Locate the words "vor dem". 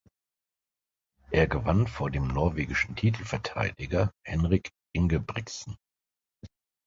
1.85-2.27